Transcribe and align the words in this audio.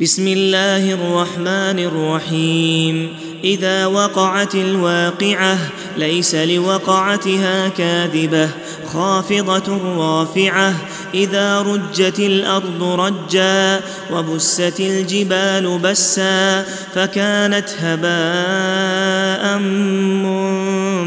بسم 0.00 0.28
الله 0.28 0.94
الرحمن 0.94 1.78
الرحيم. 1.78 3.16
إذا 3.44 3.86
وقعت 3.86 4.54
الواقعة 4.54 5.58
ليس 5.98 6.34
لوقعتها 6.34 7.68
كاذبة 7.68 8.48
خافضة 8.92 9.96
رافعة. 9.98 10.74
إذا 11.14 11.60
رجت 11.60 12.18
الأرض 12.18 12.82
رجا 12.82 13.80
وبست 14.12 14.80
الجبال 14.80 15.78
بسا 15.78 16.62
فكانت 16.94 17.68
هباء 17.80 19.58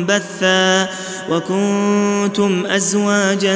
منبثا. 0.01 0.89
وكنتم 1.31 2.65
أزواجا 2.65 3.55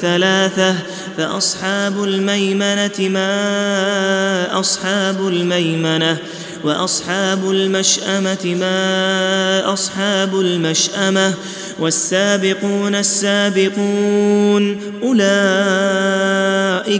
ثلاثة 0.00 0.76
فأصحاب 1.16 2.04
الميمنة 2.04 2.98
ما 3.08 4.60
أصحاب 4.60 5.28
الميمنة 5.28 6.18
وأصحاب 6.64 7.50
المشأمة 7.50 8.56
ما 8.60 9.72
أصحاب 9.72 10.40
المشأمة 10.40 11.34
والسابقون 11.78 12.94
السابقون 12.94 14.80
أولئك 15.02 15.22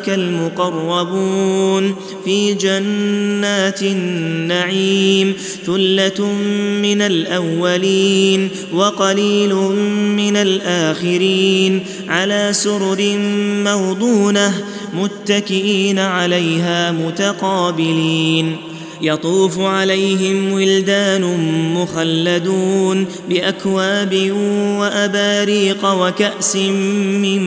المقربون 0.09 1.97
في 2.25 2.55
جنات 2.55 3.83
النعيم 3.83 5.35
ثلة 5.67 6.27
من 6.83 7.03
الأولين 7.03 8.49
وقليل 8.73 9.55
من 10.17 10.37
الآخرين 10.37 11.85
على 12.09 12.49
سرر 12.53 13.19
موضونة 13.65 14.65
متكئين 14.95 15.99
عليها 15.99 16.93
متقابلين 16.93 18.72
يطوف 19.03 19.59
عليهم 19.59 20.53
ولدان 20.53 21.23
مخلدون 21.75 23.07
بأكواب 23.29 24.31
وأباريق 24.79 25.85
وكأس 25.85 26.57
من 26.57 27.43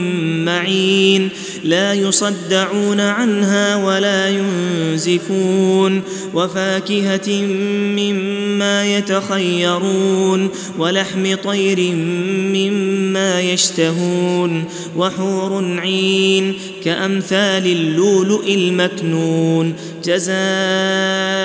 معين 0.45 1.29
لا 1.63 1.93
يصدعون 1.93 2.99
عنها 2.99 3.75
ولا 3.75 4.29
ينزفون 4.29 6.01
وفاكهة 6.33 7.31
مما 7.95 8.97
يتخيرون 8.97 10.49
ولحم 10.77 11.35
طير 11.35 11.95
مما 12.55 13.41
يشتهون 13.41 14.63
وحور 14.97 15.79
عين 15.79 16.53
كأمثال 16.83 17.67
اللؤلؤ 17.67 18.47
المكنون 18.47 19.73
جزاء 20.05 21.44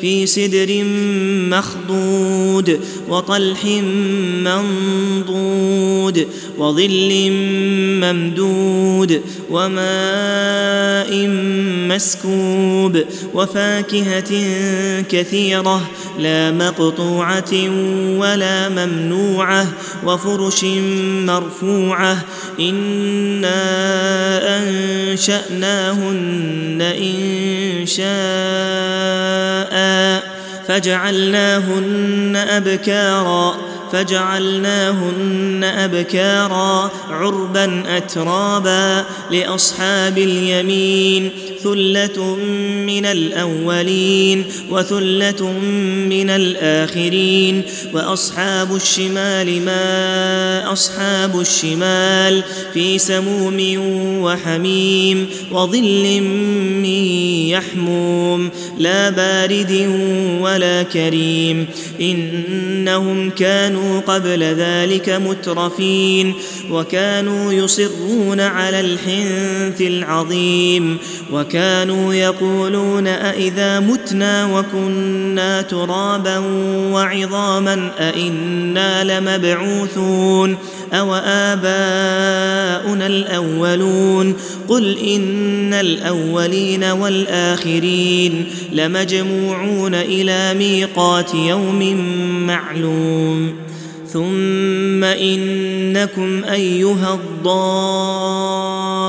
في 0.00 0.26
سدر 0.26 0.84
مخضود 1.50 2.80
وطلح 3.08 3.64
منضود 4.44 6.26
وظل 6.58 7.30
ممدود 8.02 9.22
وماء 9.50 11.26
مسكوب 11.88 13.02
وفاكهة 13.34 14.30
كثيرة 15.02 15.90
لا 16.18 16.50
مقطوعة 16.50 17.52
ولا 18.18 18.68
ممنوعة 18.68 19.66
وفرش 20.06 20.64
مرفوعة 21.26 22.24
إنا 22.60 23.60
أنشأناهن 25.10 26.82
إن 26.82 27.86
شاء 27.86 29.69
فجعلناهن 30.68 32.36
أبكارا 32.36 33.56
فجعلناهن 33.92 35.64
أبكارا 35.64 36.90
عربا 37.10 37.96
اترابا 37.96 39.04
لأصحاب 39.30 40.18
اليمين. 40.18 41.32
ثله 41.62 42.36
من 42.86 43.06
الأولين 43.06 44.44
وثلة 44.70 45.52
من 46.08 46.30
الآخرين. 46.30 47.62
وأصحاب 47.94 48.76
الشمال 48.76 49.62
ما 49.62 50.72
أصحاب 50.72 51.40
الشمال؟ 51.40 52.42
في 52.74 52.98
سموم 52.98 53.60
وحميم 54.22 55.26
وظل 55.52 56.20
من 56.20 56.84
يحموم. 57.48 58.50
لا 58.78 59.10
بارد 59.10 59.90
ولا 60.40 60.82
كريم. 60.82 61.66
إنهم 62.00 63.30
كانوا 63.30 64.00
قبل 64.00 64.42
ذلك 64.42 65.08
مترفين. 65.08 66.34
وكانوا 66.70 67.52
يصرون 67.52 68.40
على 68.40 68.80
الحنث 68.80 69.80
العظيم. 69.80 70.98
وكانوا 71.32 71.49
يقولون 72.14 73.06
أإذا 73.06 73.80
متنا 73.80 74.58
وكنا 74.58 75.62
ترابا 75.62 76.38
وعظاما 76.92 77.90
أإنا 77.98 79.04
لمبعوثون 79.04 80.56
أو 80.92 81.14
آباؤنا 81.14 83.06
الأولون 83.06 84.36
قل 84.68 84.98
إن 84.98 85.74
الأولين 85.74 86.84
والآخرين 86.84 88.46
لمجموعون 88.72 89.94
إلى 89.94 90.54
ميقات 90.54 91.34
يوم 91.34 91.96
معلوم 92.46 93.52
ثم 94.12 95.04
إنكم 95.04 96.44
أيها 96.44 97.14
الضالون 97.14 98.99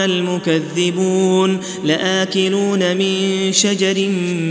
المكذبون 0.00 1.60
لآكلون 1.84 2.96
من 2.96 3.52
شجر 3.52 4.08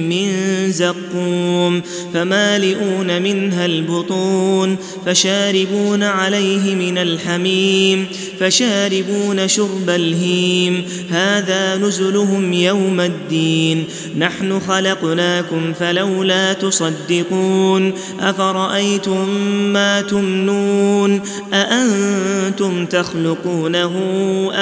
من 0.10 0.32
زقوم 0.72 1.82
فمالئون 2.14 3.22
منها 3.22 3.66
البطون 3.66 4.78
فشاربون 5.06 6.04
عليه 6.04 6.76
من 6.76 6.98
الحميم 6.98 8.08
فشاربون 8.40 9.48
شرب 9.48 9.90
الهيم 9.90 10.86
هذا 11.10 11.78
نزلهم 11.78 12.54
يوم 12.54 13.00
الدين 13.00 13.86
نحن 14.18 14.60
خلقناكم 14.60 15.74
فلولا 15.74 16.54
تصدقون 16.54 17.94
أفرأيتم 18.20 19.30
ما 19.74 20.02
تمنون 20.02 21.22
أأنتم 21.54 22.86
تخلقونه 22.86 23.94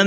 أم 0.02 0.07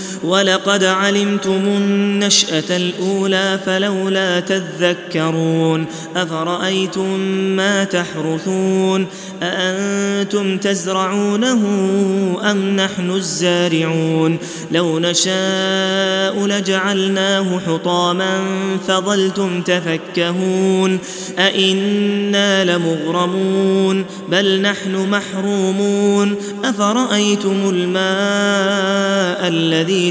ولقد 0.23 0.83
علمتم 0.83 1.61
النشأة 1.65 2.77
الأولى 2.77 3.59
فلولا 3.65 4.39
تذكرون 4.39 5.85
أفرأيتم 6.15 7.19
ما 7.55 7.83
تحرثون 7.83 9.07
أأنتم 9.43 10.57
تزرعونه 10.57 11.61
أم 12.51 12.75
نحن 12.75 13.11
الزارعون 13.11 14.37
لو 14.71 14.99
نشاء 14.99 16.45
لجعلناه 16.45 17.59
حطاما 17.59 18.39
فظلتم 18.87 19.61
تفكهون 19.61 20.99
أئنا 21.39 22.65
لمغرمون 22.65 24.05
بل 24.29 24.61
نحن 24.61 25.09
محرومون 25.09 26.35
أفرأيتم 26.63 27.69
الماء 27.69 29.47
الذي 29.47 30.10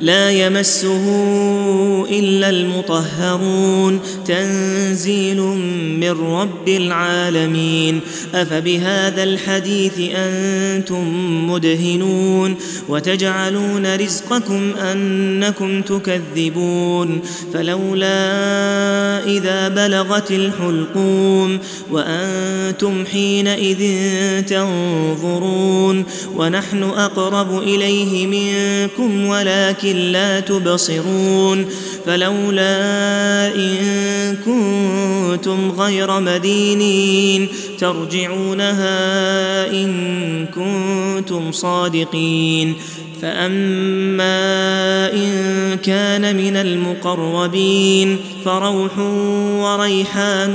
لا 0.00 0.30
يمسه 0.30 1.04
إلا 2.10 2.50
المطهرون. 2.50 4.00
تنزيل 4.26 5.40
من 6.00 6.10
رب 6.10 6.68
العالمين. 6.68 8.00
أفبهذا 8.34 9.22
الحديث 9.22 9.92
أنتم 10.14 11.04
مدهنون. 11.50 12.54
وتجعلون 12.88 13.96
رزقكم 13.96 14.72
أنكم 14.92 15.82
تكذبون. 15.82 17.20
فلولا 17.54 18.16
إذا 19.26 19.68
بلغت 19.68 20.30
الحلقوم. 20.30 21.58
وأنتم 21.92 23.04
حينئذ 23.12 23.78
تنظرون. 24.42 26.04
ونحن 26.36 26.82
أقرب 26.82 27.62
إليه 27.62 28.26
منكم 28.26 29.26
ولكن 29.26 29.85
ولكن 29.86 30.12
لا 30.12 30.40
تبصرون 30.40 31.66
فلولا 32.06 33.54
إن 33.54 34.36
كنتم 34.44 35.70
غير 35.70 36.20
مدينين 36.20 37.48
ترجعونها 37.78 39.70
إن 39.70 40.46
كنتم 40.46 41.52
صادقين 41.52 42.74
فأما 43.22 45.12
إن 45.12 45.78
كان 45.84 46.36
من 46.36 46.56
المقربين 46.56 48.18
فروح 48.44 48.98
وريحان 49.58 50.54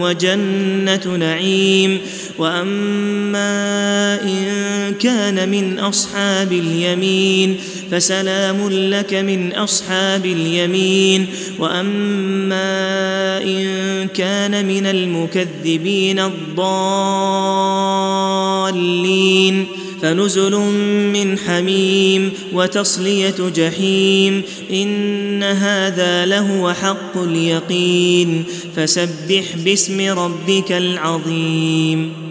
وجنة 0.00 1.16
نعيم 1.16 1.98
وأما 2.38 4.22
إن 4.22 4.94
كان 5.00 5.48
من 5.48 5.78
أصحاب 5.78 6.52
اليمين 6.52 7.56
فسلام 7.90 8.68
لك 8.70 9.14
من 9.14 9.52
أصحاب 9.52 10.26
اليمين 10.26 11.26
وأما 11.58 13.42
إن 13.42 14.08
كان 14.14 14.66
من 14.66 14.86
المكذبين 14.86 16.18
الضالين 16.18 17.66
فنزل 20.02 20.56
من 21.12 21.38
حميم 21.38 22.32
وتصلية 22.52 23.34
جحيم 23.56 24.42
إن 24.70 25.42
هذا 25.42 26.26
لهو 26.26 26.72
حق 26.72 27.16
اليقين 27.16 28.44
فسبح 28.76 29.56
باسم 29.64 30.18
ربك 30.18 30.72
العظيم 30.72 32.25